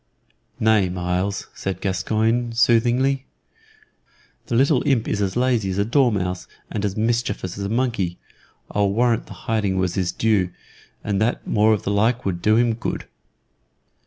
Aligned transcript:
"Nay, 0.59 0.89
Myles," 0.89 1.45
said 1.53 1.79
Gascoyne, 1.79 2.53
soothingly, 2.53 3.27
"the 4.47 4.55
little 4.55 4.81
imp 4.87 5.07
is 5.07 5.21
as 5.21 5.35
lazy 5.35 5.69
as 5.69 5.77
a 5.77 5.85
dormouse 5.85 6.47
and 6.71 6.83
as 6.83 6.97
mischievous 6.97 7.55
as 7.55 7.65
a 7.65 7.69
monkey. 7.69 8.17
I'll 8.71 8.89
warrant 8.91 9.27
the 9.27 9.33
hiding 9.45 9.77
was 9.77 9.93
his 9.93 10.11
due, 10.11 10.49
and 11.03 11.21
that 11.21 11.45
more 11.45 11.71
of 11.71 11.83
the 11.83 11.91
like 11.91 12.25
would 12.25 12.41
do 12.41 12.55
him 12.55 12.73
good." 12.73 13.05